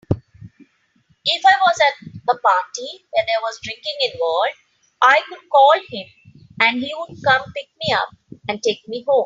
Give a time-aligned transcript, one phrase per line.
[1.25, 4.55] If I was at a party where there was drinking involved,
[4.99, 6.07] I could call him
[6.59, 8.09] and he would come pick me up
[8.49, 9.19] and take me home.